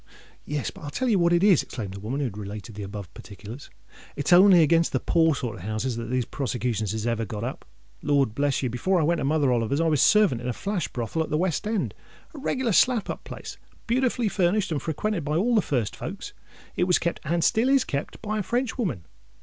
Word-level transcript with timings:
"Yes: 0.45 0.71
but 0.71 0.81
I'll 0.81 0.89
tell 0.89 1.09
you 1.09 1.19
what 1.19 1.31
it 1.31 1.43
is," 1.43 1.61
exclaimed 1.61 1.93
the 1.93 1.99
woman 1.99 2.21
who 2.21 2.23
had 2.23 2.35
related 2.35 2.73
the 2.73 2.81
above 2.81 3.13
particulars; 3.13 3.69
"it's 4.15 4.33
only 4.33 4.63
against 4.63 4.93
the 4.93 4.99
poor 4.99 5.35
sort 5.35 5.57
of 5.57 5.61
houses 5.61 5.95
that 5.95 6.05
these 6.09 6.25
prosecutions 6.25 6.91
is 6.91 7.05
ever 7.05 7.23
got 7.23 7.43
up. 7.43 7.65
Lord 8.01 8.33
bless 8.33 8.63
you! 8.63 8.69
before 8.71 8.99
I 8.99 9.03
went 9.03 9.19
to 9.19 9.23
Mother 9.23 9.51
Oliver's, 9.51 9.79
I 9.79 9.85
was 9.87 10.01
servant 10.01 10.41
in 10.41 10.47
a 10.47 10.53
flash 10.53 10.87
brothel 10.87 11.21
at 11.21 11.29
the 11.29 11.37
West 11.37 11.67
End—a 11.67 12.35
reglar 12.39 12.73
slap 12.73 13.11
up 13.11 13.23
place—beautifully 13.25 14.27
furnished, 14.27 14.71
and 14.71 14.81
frequented 14.81 15.23
by 15.23 15.35
all 15.37 15.53
the 15.53 15.61
first 15.61 15.95
folks. 15.95 16.33
It 16.75 16.85
was 16.85 16.97
kept—and 16.97 17.43
still 17.43 17.69
is 17.69 17.83
kept—by 17.83 18.39
a 18.39 18.41
Frenchwoman. 18.41 19.05